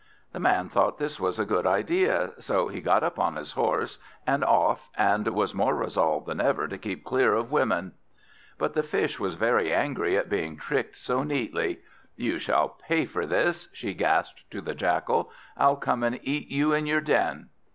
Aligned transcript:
The 0.33 0.39
Man 0.39 0.67
thought 0.67 0.97
this 0.97 1.19
a 1.37 1.45
good 1.45 1.67
idea, 1.67 2.31
so 2.39 2.69
he 2.69 2.81
got 2.81 3.03
up 3.03 3.19
on 3.19 3.35
his 3.35 3.51
horse, 3.51 3.99
and 4.25 4.43
off, 4.43 4.89
and 4.97 5.27
was 5.27 5.53
more 5.53 5.75
resolved 5.75 6.25
than 6.25 6.41
ever 6.41 6.67
to 6.67 6.77
keep 6.79 7.03
clear 7.03 7.35
of 7.35 7.51
women. 7.51 7.91
But 8.57 8.73
the 8.73 8.81
Fish 8.81 9.19
was 9.19 9.35
very 9.35 9.71
angry 9.71 10.17
at 10.17 10.27
being 10.27 10.57
tricked 10.57 10.97
so 10.97 11.21
neatly. 11.21 11.81
"You 12.15 12.39
shall 12.39 12.69
pay 12.69 13.05
for 13.05 13.27
this!" 13.27 13.69
she 13.73 13.93
gasped 13.93 14.43
to 14.49 14.59
the 14.59 14.73
Jackal; 14.73 15.29
"I'll 15.55 15.75
come 15.77 16.01
and 16.01 16.19
eat 16.23 16.47
you 16.49 16.73
in 16.73 16.87
your 16.87 17.01
den." 17.01 17.49